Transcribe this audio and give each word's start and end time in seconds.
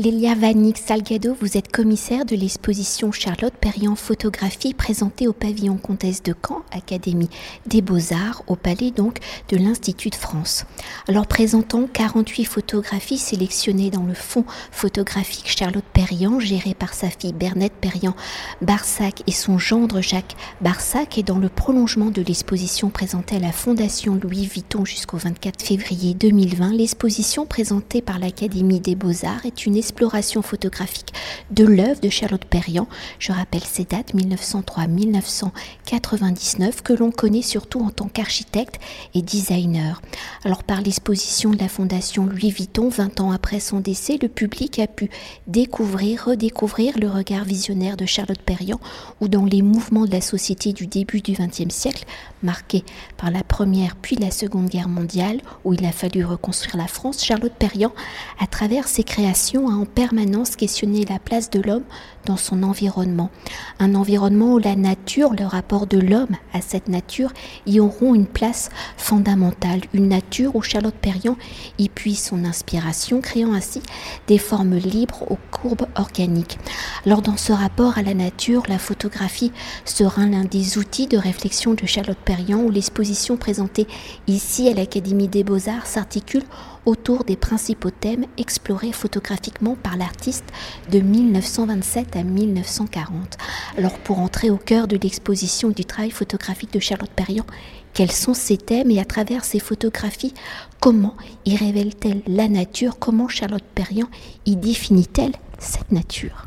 Lélia 0.00 0.34
Vanik 0.34 0.78
Salgado, 0.78 1.36
vous 1.42 1.58
êtes 1.58 1.70
commissaire 1.70 2.24
de 2.24 2.34
l'exposition 2.34 3.12
Charlotte 3.12 3.52
Perriand 3.52 3.96
Photographie 3.96 4.72
présentée 4.72 5.28
au 5.28 5.34
pavillon 5.34 5.76
Comtesse 5.76 6.22
de 6.22 6.32
Caen, 6.32 6.62
Académie 6.72 7.28
des 7.66 7.82
Beaux-Arts, 7.82 8.42
au 8.46 8.56
palais 8.56 8.92
donc 8.92 9.18
de 9.50 9.58
l'Institut 9.58 10.08
de 10.08 10.14
France. 10.14 10.64
Alors 11.06 11.26
présentant 11.26 11.86
48 11.86 12.46
photographies 12.46 13.18
sélectionnées 13.18 13.90
dans 13.90 14.04
le 14.04 14.14
fonds 14.14 14.46
photographique 14.72 15.54
Charlotte 15.54 15.84
Perriand, 15.92 16.40
géré 16.40 16.72
par 16.72 16.94
sa 16.94 17.10
fille 17.10 17.34
Bernette 17.34 17.74
Perriand 17.78 18.16
Barsac 18.62 19.22
et 19.26 19.32
son 19.32 19.58
gendre 19.58 20.00
Jacques 20.00 20.34
Barsac, 20.62 21.18
et 21.18 21.22
dans 21.22 21.38
le 21.38 21.50
prolongement 21.50 22.10
de 22.10 22.22
l'exposition 22.22 22.88
présentée 22.88 23.36
à 23.36 23.40
la 23.40 23.52
Fondation 23.52 24.14
Louis 24.14 24.46
Vuitton 24.46 24.86
jusqu'au 24.86 25.18
24 25.18 25.62
février 25.62 26.14
2020, 26.14 26.72
l'exposition 26.72 27.44
présentée 27.44 28.00
par 28.00 28.18
l'Académie 28.18 28.80
des 28.80 28.94
Beaux-Arts 28.94 29.44
est 29.44 29.66
une 29.66 29.76
exploration 29.90 30.40
photographique 30.40 31.12
de 31.50 31.64
l'œuvre 31.64 32.00
de 32.00 32.08
Charlotte 32.08 32.44
Perriand. 32.44 32.86
Je 33.18 33.32
rappelle 33.32 33.64
ces 33.64 33.82
dates 33.82 34.14
1903-1999 34.14 36.82
que 36.84 36.92
l'on 36.92 37.10
connaît 37.10 37.42
surtout 37.42 37.80
en 37.80 37.90
tant 37.90 38.06
qu'architecte 38.06 38.78
et 39.14 39.22
designer. 39.22 40.00
Alors 40.44 40.62
par 40.62 40.80
l'exposition 40.80 41.50
de 41.50 41.58
la 41.58 41.68
Fondation 41.68 42.24
Louis 42.24 42.52
Vuitton, 42.52 42.88
20 42.88 43.20
ans 43.20 43.32
après 43.32 43.58
son 43.58 43.80
décès, 43.80 44.16
le 44.22 44.28
public 44.28 44.78
a 44.78 44.86
pu 44.86 45.10
découvrir, 45.48 46.26
redécouvrir 46.26 46.96
le 46.96 47.10
regard 47.10 47.44
visionnaire 47.44 47.96
de 47.96 48.06
Charlotte 48.06 48.40
Perriand 48.40 48.78
ou 49.20 49.26
dans 49.26 49.44
les 49.44 49.62
mouvements 49.62 50.06
de 50.06 50.12
la 50.12 50.20
société 50.20 50.72
du 50.72 50.86
début 50.86 51.20
du 51.20 51.32
XXe 51.32 51.74
siècle, 51.74 52.04
marqués 52.44 52.84
par 53.16 53.32
la 53.32 53.42
Première 53.42 53.96
puis 53.96 54.14
la 54.14 54.30
Seconde 54.30 54.68
Guerre 54.68 54.88
mondiale, 54.88 55.40
où 55.64 55.74
il 55.74 55.84
a 55.84 55.90
fallu 55.90 56.24
reconstruire 56.24 56.76
la 56.76 56.86
France, 56.86 57.24
Charlotte 57.24 57.54
Perriand, 57.58 57.92
à 58.38 58.46
travers 58.46 58.86
ses 58.86 59.02
créations, 59.02 59.68
en 59.70 59.84
permanence 59.86 60.56
questionner 60.56 61.04
la 61.04 61.18
place 61.18 61.50
de 61.50 61.60
l'homme 61.60 61.84
dans 62.26 62.36
son 62.36 62.62
environnement. 62.62 63.30
Un 63.78 63.94
environnement 63.94 64.54
où 64.54 64.58
la 64.58 64.76
nature, 64.76 65.32
le 65.32 65.46
rapport 65.46 65.86
de 65.86 65.98
l'homme 65.98 66.36
à 66.52 66.60
cette 66.60 66.88
nature, 66.88 67.32
y 67.66 67.80
auront 67.80 68.14
une 68.14 68.26
place 68.26 68.70
fondamentale. 68.96 69.80
Une 69.92 70.08
nature 70.08 70.56
où 70.56 70.62
Charlotte 70.62 70.94
Perriand 70.94 71.36
y 71.78 71.88
puise 71.88 72.22
son 72.22 72.44
inspiration, 72.44 73.20
créant 73.20 73.52
ainsi 73.52 73.82
des 74.26 74.38
formes 74.38 74.76
libres 74.76 75.24
aux 75.30 75.38
courbes 75.50 75.86
organiques. 75.96 76.58
Alors 77.06 77.22
dans 77.22 77.36
ce 77.36 77.52
rapport 77.52 77.98
à 77.98 78.02
la 78.02 78.14
nature, 78.14 78.62
la 78.68 78.78
photographie 78.78 79.52
sera 79.84 80.26
l'un 80.26 80.44
des 80.44 80.78
outils 80.78 81.06
de 81.06 81.16
réflexion 81.16 81.74
de 81.74 81.86
Charlotte 81.86 82.18
Perriand 82.18 82.60
où 82.60 82.70
l'exposition 82.70 83.36
présentée 83.36 83.86
ici 84.26 84.68
à 84.68 84.74
l'Académie 84.74 85.28
des 85.28 85.44
Beaux-Arts 85.44 85.86
s'articule 85.86 86.44
autour 86.86 87.24
des 87.24 87.36
principaux 87.36 87.90
thèmes 87.90 88.24
explorés 88.38 88.92
photographiquement 88.92 89.76
par 89.82 89.96
l'artiste 89.96 90.46
de 90.90 91.00
1927 91.00 92.09
à 92.16 92.22
1940. 92.22 93.38
Alors 93.78 93.98
pour 93.98 94.18
entrer 94.18 94.50
au 94.50 94.56
cœur 94.56 94.88
de 94.88 94.96
l'exposition 94.96 95.70
du 95.70 95.84
travail 95.84 96.10
photographique 96.10 96.72
de 96.72 96.80
Charlotte 96.80 97.10
Perriand, 97.10 97.46
quels 97.92 98.12
sont 98.12 98.34
ces 98.34 98.56
thèmes 98.56 98.90
et 98.90 99.00
à 99.00 99.04
travers 99.04 99.44
ces 99.44 99.58
photographies, 99.58 100.34
comment 100.78 101.14
y 101.44 101.56
révèle-t-elle 101.56 102.22
la 102.26 102.48
nature? 102.48 102.98
Comment 102.98 103.28
Charlotte 103.28 103.64
Perriand 103.74 104.08
y 104.46 104.56
définit-elle 104.56 105.32
cette 105.58 105.90
nature? 105.92 106.46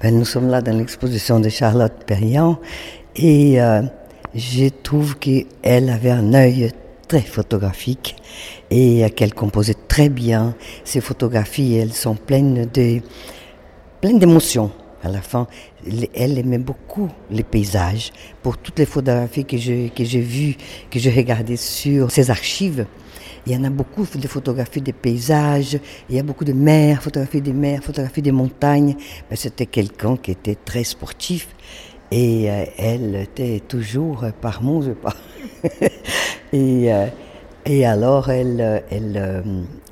Ben, 0.00 0.18
Nous 0.18 0.24
sommes 0.24 0.48
là 0.48 0.62
dans 0.62 0.76
l'exposition 0.76 1.40
de 1.40 1.48
Charlotte 1.48 2.04
Perriand 2.06 2.58
et 3.16 3.60
euh, 3.60 3.82
je 4.34 4.68
trouve 4.68 5.18
qu'elle 5.18 5.90
avait 5.90 6.10
un 6.10 6.32
œil 6.32 6.72
très 7.08 7.20
photographique 7.20 8.16
et 8.70 9.10
qu'elle 9.10 9.34
composait 9.34 9.76
très 9.88 10.08
bien. 10.08 10.54
Ses 10.84 11.00
photographies, 11.00 11.74
elles 11.74 11.92
sont 11.92 12.14
pleines 12.14 12.68
d'émotions. 14.02 14.70
À 15.02 15.08
la 15.08 15.22
fin, 15.22 15.46
elle 16.14 16.38
aimait 16.38 16.58
beaucoup 16.58 17.08
les 17.30 17.42
paysages. 17.42 18.12
Pour 18.42 18.58
toutes 18.58 18.78
les 18.78 18.86
photographies 18.86 19.44
que 19.44 19.56
j'ai 19.56 19.90
que 19.90 20.02
vues, 20.02 20.56
que 20.90 20.98
j'ai 20.98 21.10
regardées 21.10 21.56
sur 21.56 22.10
ses 22.10 22.30
archives, 22.30 22.86
il 23.46 23.54
y 23.54 23.56
en 23.56 23.64
a 23.64 23.70
beaucoup 23.70 24.04
de 24.04 24.28
photographies 24.28 24.82
des 24.82 24.92
paysages, 24.92 25.78
il 26.10 26.16
y 26.16 26.18
a 26.18 26.22
beaucoup 26.22 26.44
de 26.44 26.52
mers, 26.52 27.02
photographies 27.02 27.40
des 27.40 27.54
mers, 27.54 27.82
photographies 27.82 28.20
des 28.20 28.32
montagnes. 28.32 28.96
C'était 29.34 29.66
quelqu'un 29.66 30.16
qui 30.16 30.32
était 30.32 30.56
très 30.56 30.84
sportif 30.84 31.48
et 32.10 32.50
euh, 32.50 32.64
elle 32.76 33.16
était 33.16 33.60
toujours 33.66 34.26
par 34.40 34.62
mon 34.62 34.82
je 34.82 34.90
pas. 34.90 35.14
euh, 36.54 37.06
et 37.66 37.86
alors, 37.86 38.30
elle, 38.30 38.60
euh, 38.60 39.42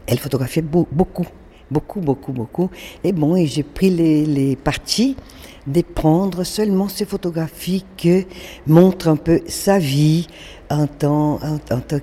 elle 0.06 0.18
photographiait 0.18 0.62
beaucoup, 0.62 1.26
beaucoup, 1.70 2.00
beaucoup, 2.00 2.32
beaucoup. 2.32 2.70
Et 3.04 3.12
bon, 3.12 3.36
et 3.36 3.46
j'ai 3.46 3.62
pris 3.62 3.90
les, 3.90 4.26
les 4.26 4.56
parties 4.56 5.16
de 5.66 5.82
prendre 5.82 6.44
seulement 6.44 6.88
ces 6.88 7.04
photographies 7.04 7.84
qui 7.96 8.26
montrent 8.66 9.08
un 9.08 9.16
peu 9.16 9.42
sa 9.46 9.78
vie 9.78 10.26
en 10.70 10.86
tant, 10.86 11.34
en, 11.42 11.58
tant 11.58 11.98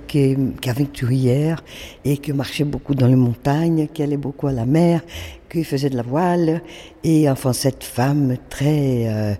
qu'aventurière 0.60 1.62
et 2.04 2.18
qui 2.18 2.32
marchait 2.32 2.64
beaucoup 2.64 2.94
dans 2.94 3.06
les 3.06 3.16
montagnes, 3.16 3.88
qui 3.88 4.02
allait 4.02 4.16
beaucoup 4.16 4.46
à 4.46 4.52
la 4.52 4.66
mer, 4.66 5.02
qui 5.50 5.64
faisait 5.64 5.90
de 5.90 5.96
la 5.96 6.02
voile. 6.02 6.62
Et 7.02 7.28
enfin, 7.28 7.52
cette 7.52 7.84
femme 7.84 8.36
très, 8.48 9.38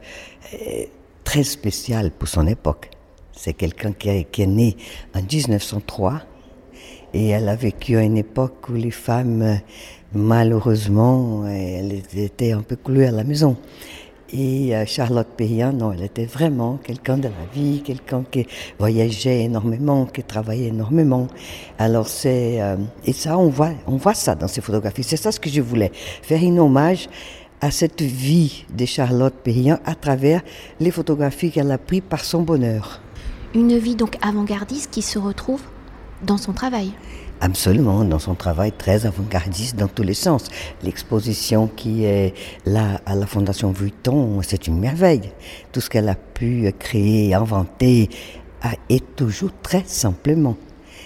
très 1.25 1.45
spéciale 1.45 2.11
pour 2.11 2.29
son 2.29 2.47
époque. 2.47 2.91
C'est 3.33 3.53
quelqu'un 3.53 3.93
qui, 3.93 4.09
est 4.09 4.47
né 4.47 4.77
en 5.15 5.21
1903 5.21 6.23
et 7.13 7.29
elle 7.29 7.49
a 7.49 7.57
vécu 7.57 7.97
à 7.97 8.03
une 8.03 8.17
époque 8.17 8.69
où 8.69 8.75
les 8.75 8.91
femmes, 8.91 9.61
malheureusement, 10.15 11.47
elles 11.47 12.03
étaient 12.17 12.53
un 12.53 12.63
peu 12.63 12.77
clouées 12.77 13.09
à 13.09 13.13
la 13.13 13.25
maison. 13.25 13.57
Et 14.33 14.75
euh, 14.75 14.85
Charlotte 14.87 15.29
Perriand, 15.37 15.73
non, 15.73 15.93
elle 15.93 16.03
était 16.03 16.27
vraiment 16.27 16.79
quelqu'un 16.83 17.17
de 17.17 17.29
la 17.29 17.47
vie, 17.55 17.81
quelqu'un 17.83 18.25
qui 18.29 18.47
voyageait 18.79 19.45
énormément, 19.45 20.05
qui 20.07 20.25
travaillait 20.25 20.69
énormément. 20.69 21.29
Alors 21.79 22.09
c'est 22.09 22.61
euh, 22.61 22.77
et 23.05 23.13
ça 23.13 23.39
on 23.39 23.49
voit, 23.49 23.71
on 23.87 23.97
voit 23.97 24.15
ça 24.15 24.35
dans 24.35 24.49
ses 24.49 24.61
photographies. 24.61 25.05
C'est 25.05 25.17
ça 25.17 25.31
ce 25.31 25.39
que 25.39 25.49
je 25.49 25.61
voulais 25.61 25.93
faire 25.95 26.43
un 26.43 26.57
hommage 26.59 27.09
à 27.61 27.71
cette 27.71 28.03
vie 28.03 28.65
de 28.77 28.85
Charlotte 28.85 29.35
Perriand 29.35 29.79
à 29.85 29.95
travers 29.95 30.43
les 30.81 30.91
photographies 30.91 31.53
qu'elle 31.53 31.71
a 31.71 31.79
prises 31.79 32.03
par 32.09 32.25
son 32.25 32.43
bonheur. 32.43 33.01
Une 33.55 33.79
vie 33.79 33.95
donc 33.95 34.17
avant-gardiste 34.23 34.91
qui 34.91 35.03
se 35.03 35.21
retrouve 35.21 35.63
dans 36.23 36.39
son 36.39 36.53
travail. 36.53 36.93
Absolument, 37.41 38.05
dans 38.05 38.19
son 38.19 38.35
travail 38.35 38.73
très 38.73 39.05
avant-gardiste 39.05 39.77
dans 39.77 39.89
tous 39.89 40.03
les 40.03 40.15
sens. 40.15 40.45
L'exposition 40.83 41.67
qui 41.67 42.05
est 42.05 42.35
là 42.65 43.01
à 43.05 43.15
la 43.15 43.27
Fondation 43.27 43.73
Vuitton, 43.73 44.41
c'est 44.43 44.67
une 44.67 44.79
merveille. 44.79 45.33
Tout 45.73 45.83
ce 45.83 45.91
qu'elle 45.91 46.09
a 46.09 46.15
pu 46.15 46.73
créer, 46.79 47.35
inventer, 47.35 48.09
est 48.89 49.17
toujours 49.17 49.53
très 49.63 49.85
simplement. 49.87 50.57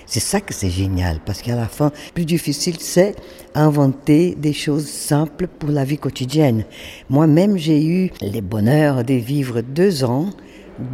C'est 0.06 0.20
ça 0.20 0.40
que 0.40 0.52
c'est 0.52 0.70
génial, 0.70 1.20
parce 1.24 1.40
qu'à 1.40 1.54
la 1.54 1.66
fin, 1.66 1.92
plus 2.14 2.24
difficile, 2.24 2.76
c'est 2.80 3.14
inventer 3.54 4.34
des 4.34 4.52
choses 4.52 4.88
simples 4.88 5.46
pour 5.46 5.70
la 5.70 5.84
vie 5.84 5.98
quotidienne. 5.98 6.64
Moi-même, 7.08 7.56
j'ai 7.56 7.84
eu 7.84 8.10
le 8.20 8.40
bonheur 8.40 9.04
de 9.04 9.14
vivre 9.14 9.60
deux 9.60 10.02
ans 10.02 10.30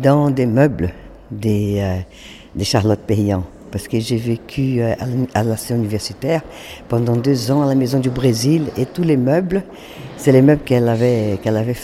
dans 0.02 0.30
des 0.30 0.46
meubles 0.46 0.92
des, 1.30 1.78
euh, 1.80 2.62
Charlotte 2.62 3.00
Perriand 3.00 3.44
parce 3.76 3.88
que 3.88 4.00
j'ai 4.00 4.16
vécu 4.16 4.80
euh, 4.80 4.94
à 5.34 5.42
la 5.44 5.54
universitaire 5.68 6.40
pendant 6.88 7.14
deux 7.14 7.50
ans 7.50 7.60
à 7.60 7.66
la 7.66 7.74
Maison 7.74 7.98
du 7.98 8.08
Brésil 8.08 8.68
et 8.78 8.86
tous 8.86 9.02
les 9.02 9.18
meubles, 9.18 9.64
c'est 10.16 10.32
les 10.32 10.40
meubles 10.40 10.62
qu'elle 10.64 10.88
avait, 10.88 11.38
qu'elle 11.42 11.58
avait 11.58 11.76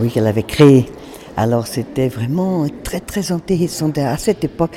oui, 0.00 0.10
qu'elle 0.10 0.26
avait 0.26 0.42
créés. 0.42 0.86
Alors 1.36 1.68
c'était 1.68 2.08
vraiment 2.08 2.66
très 2.82 2.98
très 2.98 3.30
intéressant. 3.30 3.92
À 3.94 4.16
cette 4.16 4.42
époque, 4.42 4.76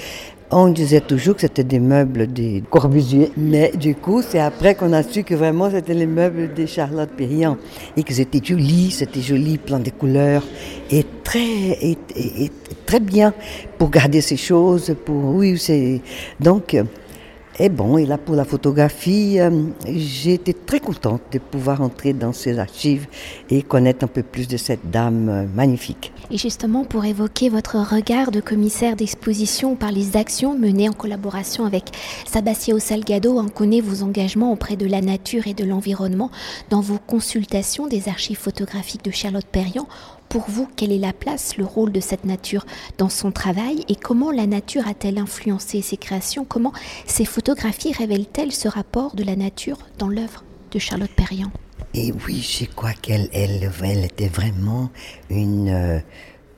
on 0.51 0.69
disait 0.69 1.01
toujours 1.01 1.35
que 1.35 1.41
c'était 1.41 1.63
des 1.63 1.79
meubles 1.79 2.27
des 2.27 2.63
Corbusier, 2.69 3.31
mais 3.37 3.71
du 3.75 3.95
coup, 3.95 4.21
c'est 4.21 4.39
après 4.39 4.75
qu'on 4.75 4.93
a 4.93 5.03
su 5.03 5.23
que 5.23 5.35
vraiment 5.35 5.69
c'était 5.69 5.93
les 5.93 6.07
meubles 6.07 6.53
de 6.53 6.65
Charlotte 6.65 7.09
Perriand 7.09 7.57
et 7.95 8.03
que 8.03 8.13
c'était 8.13 8.41
joli, 8.43 8.89
c'était 8.91 9.21
joli, 9.21 9.57
plein 9.57 9.79
de 9.79 9.91
couleurs 9.91 10.43
et 10.89 11.05
très, 11.23 11.77
et, 11.81 11.97
très 12.85 12.99
bien 12.99 13.33
pour 13.77 13.89
garder 13.91 14.21
ces 14.21 14.37
choses. 14.37 14.95
Pour 15.05 15.35
oui, 15.35 15.57
c'est 15.57 16.01
donc 16.39 16.75
et 17.59 17.69
bon, 17.69 17.97
et 17.97 18.05
là 18.05 18.17
pour 18.17 18.35
la 18.35 18.45
photographie, 18.45 19.39
euh, 19.39 19.49
j'ai 19.85 20.33
été 20.35 20.53
très 20.53 20.79
contente 20.79 21.21
de 21.33 21.39
pouvoir 21.39 21.81
entrer 21.81 22.13
dans 22.13 22.31
ces 22.31 22.57
archives 22.57 23.07
et 23.49 23.61
connaître 23.63 24.05
un 24.05 24.07
peu 24.07 24.23
plus 24.23 24.47
de 24.47 24.55
cette 24.55 24.89
dame 24.89 25.29
euh, 25.29 25.45
magnifique. 25.53 26.13
Et 26.31 26.37
justement, 26.37 26.85
pour 26.85 27.03
évoquer 27.03 27.49
votre 27.49 27.75
regard 27.77 28.31
de 28.31 28.39
commissaire 28.39 28.95
d'exposition 28.95 29.75
par 29.75 29.91
les 29.91 30.15
actions 30.15 30.57
menées 30.57 30.87
en 30.87 30.93
collaboration 30.93 31.65
avec 31.65 31.91
Sabastio 32.25 32.79
Salgado, 32.79 33.37
on 33.37 33.49
connaît 33.49 33.81
vos 33.81 34.03
engagements 34.03 34.53
auprès 34.53 34.77
de 34.77 34.85
la 34.85 35.01
nature 35.01 35.47
et 35.47 35.53
de 35.53 35.65
l'environnement 35.65 36.31
dans 36.69 36.81
vos 36.81 36.97
consultations 36.97 37.87
des 37.87 38.07
archives 38.07 38.37
photographiques 38.37 39.03
de 39.03 39.11
Charlotte 39.11 39.45
Perriand 39.45 39.87
pour 40.29 40.45
vous, 40.47 40.67
quelle 40.75 40.91
est 40.91 40.99
la 40.99 41.11
place, 41.11 41.57
le 41.57 41.65
rôle 41.65 41.91
de 41.91 41.99
cette 41.99 42.23
nature 42.23 42.65
dans 42.99 43.09
son 43.09 43.31
travail 43.31 43.83
et 43.89 43.95
comment 43.95 44.31
la 44.31 44.45
nature 44.45 44.87
a-t-elle 44.87 45.17
influencé 45.17 45.81
ses 45.81 45.97
créations? 45.97 46.45
Comment 46.45 46.71
ces 47.07 47.25
photographies 47.25 47.91
révèlent-elles 47.91 48.51
ce 48.51 48.67
rapport 48.67 49.15
de 49.15 49.23
la 49.23 49.35
nature 49.35 49.79
dans 49.97 50.07
l'œuvre 50.07 50.43
de 50.71 50.77
Charlotte 50.77 51.09
Perriand? 51.09 51.51
Et 51.95 52.13
oui, 52.27 52.41
je 52.41 52.65
crois 52.65 52.93
qu'elle 52.93 53.29
elle, 53.33 53.71
était 54.05 54.27
vraiment 54.27 54.91
une, 55.31 55.69
euh, 55.69 55.99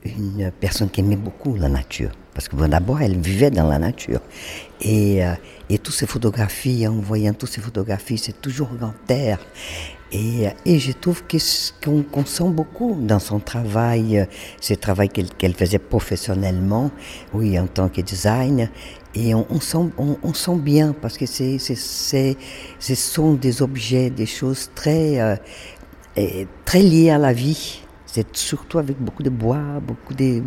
une 0.04 0.52
personne 0.60 0.90
qui 0.90 1.00
aimait 1.00 1.16
beaucoup 1.16 1.56
la 1.56 1.70
nature. 1.70 2.10
Parce 2.34 2.48
que 2.48 2.56
d'abord, 2.66 3.00
elle 3.00 3.18
vivait 3.18 3.50
dans 3.50 3.68
la 3.68 3.78
nature. 3.78 4.20
Et, 4.82 5.24
euh, 5.24 5.32
et 5.70 5.78
toutes 5.78 5.94
ces 5.94 6.06
photographies, 6.06 6.86
en 6.86 6.96
voyant 7.00 7.32
toutes 7.32 7.50
ces 7.50 7.60
photographies, 7.62 8.18
c'est 8.18 8.40
toujours 8.40 8.68
en 8.82 8.92
terre. 9.06 9.38
Et, 10.12 10.46
et 10.66 10.78
je 10.78 10.92
trouve 10.92 11.22
qu'on 11.22 12.02
qu 12.02 12.26
sent 12.26 12.50
beaucoup 12.50 12.98
dans 13.00 13.18
son 13.18 13.40
travail, 13.40 14.26
ce 14.60 14.74
travail 14.74 15.08
qu'elle 15.08 15.30
qu'elle 15.30 15.54
faisait 15.54 15.78
professionnellement, 15.78 16.90
oui, 17.32 17.58
en 17.58 17.66
tant 17.66 17.88
que 17.88 18.02
design. 18.02 18.68
Et 19.14 19.34
on, 19.34 19.46
on 19.48 19.60
sent, 19.60 19.90
on, 19.96 20.18
on, 20.22 20.34
sent 20.34 20.56
bien 20.56 20.94
parce 21.00 21.16
que 21.16 21.24
c'est, 21.24 21.58
ce 21.58 22.94
sont 22.94 23.34
des 23.34 23.62
objets, 23.62 24.10
des 24.10 24.26
choses 24.26 24.70
très, 24.74 25.18
euh, 25.20 25.36
très 26.66 26.82
liées 26.82 27.10
à 27.10 27.18
la 27.18 27.32
vie. 27.32 27.80
C'est 28.04 28.36
surtout 28.36 28.78
avec 28.78 28.98
beaucoup 28.98 29.22
de 29.22 29.30
bois, 29.30 29.80
beaucoup 29.82 30.12
de, 30.12 30.40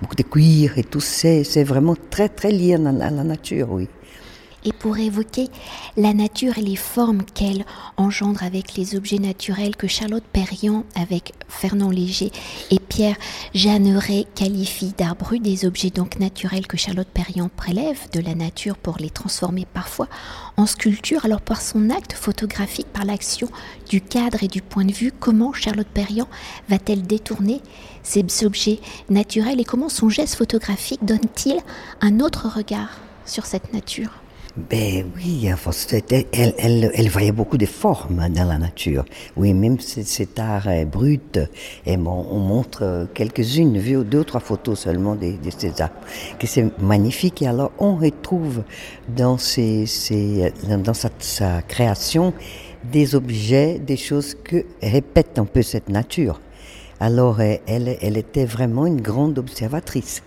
beaucoup, 0.00 0.14
de 0.14 0.22
cuir 0.22 0.76
et 0.78 0.84
tout. 0.84 1.00
C'est, 1.00 1.42
c'est 1.44 1.64
vraiment 1.64 1.96
très, 2.10 2.28
très 2.28 2.50
lié 2.50 2.74
à 2.74 2.78
la 2.78 3.10
nature, 3.10 3.72
oui 3.72 3.88
et 4.64 4.72
pour 4.72 4.98
évoquer 4.98 5.48
la 5.96 6.14
nature 6.14 6.58
et 6.58 6.62
les 6.62 6.76
formes 6.76 7.22
qu'elle 7.24 7.64
engendre 7.96 8.42
avec 8.42 8.74
les 8.74 8.96
objets 8.96 9.18
naturels 9.18 9.76
que 9.76 9.86
Charlotte 9.86 10.24
Perriand, 10.24 10.84
avec 10.94 11.32
Fernand 11.48 11.90
Léger 11.90 12.32
et 12.70 12.78
Pierre 12.78 13.16
Jeanneret 13.54 14.26
qualifient 14.34 14.94
d'art 14.96 15.14
des 15.40 15.64
objets 15.64 15.90
donc 15.90 16.18
naturels 16.18 16.66
que 16.66 16.76
Charlotte 16.76 17.08
Perriand 17.08 17.50
prélève 17.54 17.98
de 18.12 18.20
la 18.20 18.34
nature 18.34 18.76
pour 18.76 18.96
les 18.98 19.10
transformer 19.10 19.66
parfois 19.72 20.08
en 20.56 20.66
sculpture. 20.66 21.24
Alors 21.24 21.40
par 21.40 21.60
son 21.60 21.90
acte 21.90 22.12
photographique, 22.12 22.86
par 22.92 23.04
l'action 23.04 23.48
du 23.88 24.00
cadre 24.00 24.42
et 24.42 24.48
du 24.48 24.62
point 24.62 24.84
de 24.84 24.92
vue, 24.92 25.12
comment 25.12 25.52
Charlotte 25.52 25.86
Perriand 25.86 26.28
va-t-elle 26.68 27.02
détourner 27.02 27.60
ces 28.02 28.24
objets 28.44 28.80
naturels 29.08 29.60
et 29.60 29.64
comment 29.64 29.88
son 29.88 30.08
geste 30.08 30.36
photographique 30.36 31.04
donne-t-il 31.04 31.60
un 32.00 32.20
autre 32.20 32.48
regard 32.48 32.98
sur 33.26 33.46
cette 33.46 33.72
nature? 33.72 34.23
Ben 34.56 35.10
oui, 35.16 35.48
elle, 35.48 36.24
elle, 36.32 36.90
elle, 36.94 37.08
voyait 37.08 37.32
beaucoup 37.32 37.58
de 37.58 37.66
formes 37.66 38.28
dans 38.28 38.44
la 38.44 38.56
nature. 38.56 39.04
Oui, 39.36 39.52
même 39.52 39.80
cet 39.80 40.38
art 40.38 40.68
brut, 40.86 41.40
et 41.84 41.96
bon, 41.96 42.24
on 42.30 42.38
montre 42.38 43.08
quelques-unes, 43.14 43.76
vu 43.78 44.04
deux 44.04 44.20
ou 44.20 44.24
trois 44.24 44.40
photos 44.40 44.78
seulement 44.78 45.16
de, 45.16 45.34
ces 45.58 45.82
arts, 45.82 45.90
que 46.38 46.46
c'est 46.46 46.78
magnifique. 46.80 47.42
Et 47.42 47.48
alors, 47.48 47.72
on 47.80 47.96
retrouve 47.96 48.62
dans, 49.08 49.38
ces, 49.38 49.86
dans 50.68 50.94
sa, 50.94 51.62
création 51.62 52.32
des 52.92 53.16
objets, 53.16 53.80
des 53.80 53.96
choses 53.96 54.36
que 54.36 54.64
répète 54.80 55.40
un 55.40 55.46
peu 55.46 55.62
cette 55.62 55.88
nature. 55.88 56.40
Alors, 57.00 57.40
elle, 57.40 57.96
elle 58.00 58.16
était 58.16 58.44
vraiment 58.44 58.86
une 58.86 59.00
grande 59.00 59.36
observatrice 59.36 60.22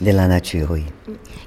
de 0.00 0.10
la 0.10 0.28
nature, 0.28 0.68
oui. 0.70 0.84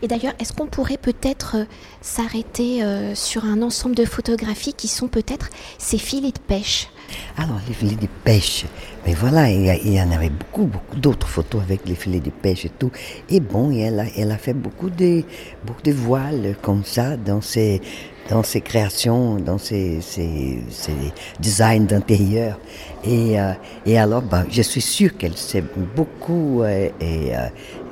Et 0.02 0.08
d'ailleurs, 0.08 0.34
est-ce 0.40 0.54
qu'on 0.54 0.68
pourrait 0.68 0.98
peut-être 0.98 1.58
euh, 1.58 1.66
s'arrêter 2.02 2.84
euh, 2.84 3.14
sur 3.16 3.46
un 3.46 3.62
ensemble 3.62 3.96
de 3.96 4.06
photographies 4.06 4.74
qui 4.74 4.88
sont 4.88 5.08
peut-être 5.08 5.50
ces 5.78 5.98
filets 5.98 6.32
de 6.32 6.40
pêche? 6.40 6.90
Alors, 7.38 7.60
les 7.68 7.74
filets 7.74 7.96
de 7.96 8.08
pêche, 8.24 8.66
mais 9.06 9.14
voilà, 9.14 9.50
il 9.50 9.94
y, 9.94 10.02
en 10.02 10.12
avait 10.12 10.30
beaucoup, 10.30 10.66
beaucoup 10.66 10.96
d'autres 10.96 11.28
photos 11.28 11.62
avec 11.62 11.88
les 11.88 11.96
filets 11.96 12.20
de 12.20 12.30
pêche 12.30 12.66
et 12.66 12.70
tout. 12.70 12.92
Et 13.30 13.40
bon, 13.40 13.72
elle 13.72 14.00
a, 14.00 14.06
elle 14.18 14.32
a 14.32 14.38
fait 14.38 14.54
beaucoup 14.54 14.90
de, 14.90 15.24
beaucoup 15.66 15.82
de 15.82 15.92
voiles 15.92 16.56
comme 16.62 16.84
ça 16.84 17.18
dans 17.18 17.42
ses, 17.42 17.82
dans 18.30 18.44
ses 18.44 18.62
créations, 18.62 19.38
dans 19.38 19.58
ses, 19.58 20.02
ses, 20.02 20.60
ses 20.70 20.94
designs 21.40 21.86
d'intérieur. 21.86 22.60
Et, 23.04 23.40
euh, 23.40 23.54
et 23.86 23.98
alors, 23.98 24.22
ben, 24.22 24.46
je 24.50 24.62
suis 24.62 24.82
sûr 24.82 25.18
qu'elle 25.18 25.38
s'est 25.38 25.64
beaucoup 25.96 26.62
euh, 26.62 26.90
et, 27.02 27.32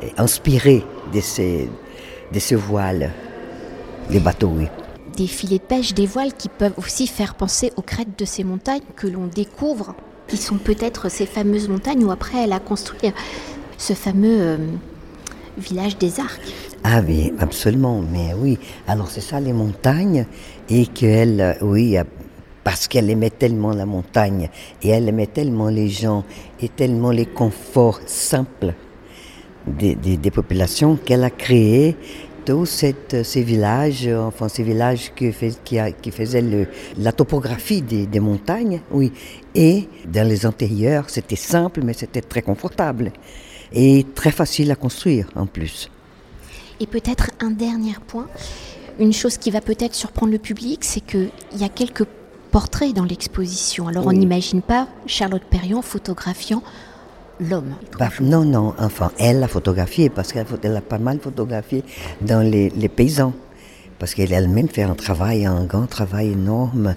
euh, 0.03 0.07
inspirée 0.17 0.83
de 1.13 1.21
ces, 1.21 1.69
de 2.33 2.39
ces 2.39 2.55
voiles, 2.55 3.11
des 4.09 4.19
bateaux, 4.19 4.51
oui. 4.55 4.67
Des 5.15 5.27
filets 5.27 5.57
de 5.57 5.63
pêche, 5.63 5.93
des 5.93 6.05
voiles 6.05 6.33
qui 6.33 6.49
peuvent 6.49 6.77
aussi 6.77 7.07
faire 7.07 7.35
penser 7.35 7.71
aux 7.75 7.81
crêtes 7.81 8.17
de 8.17 8.25
ces 8.25 8.43
montagnes 8.43 8.81
que 8.95 9.07
l'on 9.07 9.27
découvre, 9.27 9.95
qui 10.27 10.37
sont 10.37 10.57
peut-être 10.57 11.09
ces 11.09 11.25
fameuses 11.25 11.69
montagnes 11.69 12.03
où 12.03 12.11
après 12.11 12.43
elle 12.43 12.53
a 12.53 12.59
construit 12.59 13.11
ce 13.77 13.93
fameux 13.93 14.41
euh, 14.41 14.57
village 15.57 15.97
des 15.97 16.19
arcs. 16.19 16.53
Ah 16.83 17.01
oui, 17.05 17.33
absolument, 17.39 18.01
mais 18.01 18.33
oui. 18.37 18.59
Alors 18.87 19.09
c'est 19.09 19.21
ça 19.21 19.39
les 19.39 19.53
montagnes 19.53 20.25
et 20.69 20.85
qu'elle, 20.85 21.57
oui, 21.61 21.97
parce 22.63 22.87
qu'elle 22.87 23.09
aimait 23.09 23.29
tellement 23.29 23.71
la 23.71 23.85
montagne 23.85 24.49
et 24.83 24.89
elle 24.89 25.07
aimait 25.09 25.27
tellement 25.27 25.69
les 25.69 25.89
gens 25.89 26.23
et 26.61 26.69
tellement 26.69 27.11
les 27.11 27.25
conforts 27.25 28.01
simples 28.05 28.73
des, 29.67 29.95
des, 29.95 30.17
des 30.17 30.31
populations 30.31 30.95
qu'elle 30.95 31.23
a 31.23 31.29
créé 31.29 31.95
tous 32.45 32.65
cette, 32.65 33.25
ces 33.25 33.43
villages, 33.43 34.07
enfin 34.07 34.47
ces 34.47 34.63
villages 34.63 35.11
qui, 35.13 35.33
fais, 35.33 35.51
qui, 35.65 35.77
a, 35.77 35.91
qui 35.91 36.11
faisaient 36.11 36.41
le, 36.41 36.67
la 36.97 37.11
topographie 37.11 37.81
des, 37.81 38.07
des, 38.07 38.21
montagnes, 38.21 38.81
oui. 38.89 39.11
Et 39.53 39.89
dans 40.07 40.25
les 40.25 40.45
intérieurs, 40.45 41.09
c'était 41.09 41.35
simple, 41.35 41.81
mais 41.83 41.91
c'était 41.91 42.21
très 42.21 42.41
confortable 42.41 43.11
et 43.73 44.05
très 44.15 44.31
facile 44.31 44.71
à 44.71 44.75
construire 44.75 45.27
en 45.35 45.45
plus. 45.45 45.91
Et 46.79 46.87
peut-être 46.87 47.31
un 47.41 47.51
dernier 47.51 47.95
point, 48.07 48.27
une 48.97 49.11
chose 49.11 49.37
qui 49.37 49.51
va 49.51 49.59
peut-être 49.59 49.95
surprendre 49.95 50.31
le 50.31 50.39
public, 50.39 50.85
c'est 50.85 51.01
qu'il 51.01 51.29
y 51.57 51.65
a 51.65 51.69
quelques 51.69 52.05
portraits 52.51 52.93
dans 52.93 53.03
l'exposition. 53.03 53.89
Alors 53.89 54.05
oui. 54.05 54.15
on 54.15 54.19
n'imagine 54.19 54.61
pas 54.61 54.87
Charlotte 55.05 55.43
Perriand 55.43 55.81
photographiant 55.81 56.63
Bah, 57.39 58.09
non, 58.19 58.43
non, 58.45 58.73
enfin, 58.79 59.11
elle 59.19 59.43
a 59.43 59.47
photographié 59.47 60.09
parce 60.09 60.33
qu'elle 60.33 60.75
a 60.75 60.81
pas 60.81 60.97
mal 60.97 61.19
photographié 61.19 61.83
dans 62.21 62.41
les, 62.41 62.89
paysans. 62.89 63.33
Parce 63.99 64.15
qu'elle 64.15 64.33
elle-même 64.33 64.69
fait 64.69 64.83
un 64.83 64.95
travail, 64.95 65.45
un 65.45 65.63
grand 65.65 65.87
travail 65.87 66.31
énorme 66.31 66.95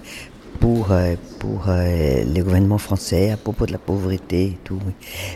pour, 0.59 0.91
euh, 0.91 1.15
pour 1.39 1.65
euh, 1.67 2.23
le 2.23 2.43
gouvernement 2.43 2.77
français 2.77 3.31
à 3.31 3.37
propos 3.37 3.65
de 3.65 3.71
la 3.71 3.77
pauvreté 3.77 4.43
et 4.43 4.57
tout. 4.63 4.79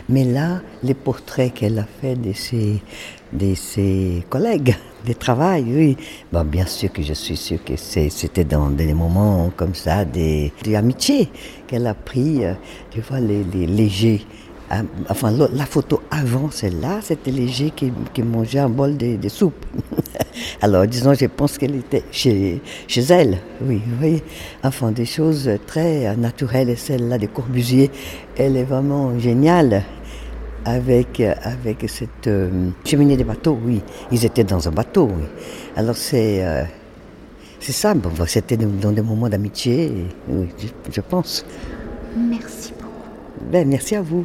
Mais 0.08 0.24
là, 0.24 0.60
les 0.82 0.94
portraits 0.94 1.52
qu'elle 1.54 1.78
a 1.78 1.86
fait 2.00 2.16
de 2.16 2.32
ses, 2.32 2.80
de 3.32 3.54
ses 3.54 4.24
collègues 4.28 4.76
de 5.06 5.12
travail, 5.12 5.64
oui. 5.68 5.96
Bon, 6.32 6.44
bien 6.44 6.66
sûr 6.66 6.92
que 6.92 7.02
je 7.02 7.12
suis 7.12 7.36
sûr 7.36 7.62
que 7.64 7.76
c'était 7.76 8.44
dans 8.44 8.70
des 8.70 8.92
moments 8.92 9.50
comme 9.56 9.74
ça, 9.74 10.04
des, 10.04 10.52
des 10.64 10.74
amitiés 10.74 11.28
qu'elle 11.68 11.86
a 11.86 11.94
pris, 11.94 12.44
euh, 12.44 12.54
tu 12.90 13.00
vois, 13.00 13.20
les, 13.20 13.44
les 13.44 13.66
légers. 13.66 14.22
Enfin, 15.08 15.30
la 15.30 15.66
photo 15.66 16.02
avant 16.10 16.50
celle-là, 16.50 16.98
c'était 17.00 17.30
léger 17.30 17.70
qui, 17.70 17.92
qui 18.12 18.22
mangeait 18.22 18.58
un 18.58 18.68
bol 18.68 18.96
de, 18.96 19.16
de 19.16 19.28
soupe. 19.28 19.64
Alors, 20.62 20.86
disons, 20.86 21.14
je 21.14 21.26
pense 21.26 21.56
qu'elle 21.56 21.76
était 21.76 22.02
chez, 22.10 22.60
chez 22.88 23.02
elle, 23.02 23.38
oui, 23.62 23.80
oui. 24.02 24.22
Enfin, 24.64 24.90
des 24.90 25.04
choses 25.04 25.48
très 25.66 26.16
naturelles. 26.16 26.70
Et 26.70 26.76
celle-là 26.76 27.18
de 27.18 27.26
Corbusier, 27.26 27.90
elle 28.36 28.56
est 28.56 28.64
vraiment 28.64 29.16
géniale 29.18 29.84
avec, 30.64 31.20
avec 31.20 31.88
cette 31.88 32.26
euh, 32.26 32.70
cheminée 32.84 33.16
des 33.16 33.24
bateaux, 33.24 33.58
oui. 33.64 33.80
Ils 34.10 34.24
étaient 34.24 34.44
dans 34.44 34.66
un 34.66 34.72
bateau, 34.72 35.08
oui. 35.16 35.24
Alors, 35.76 35.96
c'est. 35.96 36.44
Euh, 36.44 36.64
c'est 37.60 37.72
ça, 37.72 37.94
bon, 37.94 38.10
c'était 38.26 38.56
dans 38.56 38.92
des 38.92 39.02
moments 39.02 39.28
d'amitié, 39.28 39.90
oui, 40.28 40.46
je, 40.58 40.66
je 40.92 41.00
pense. 41.00 41.44
Merci 42.16 42.72
beaucoup. 42.78 43.50
Ben, 43.50 43.66
merci 43.66 43.96
à 43.96 44.02
vous. 44.02 44.24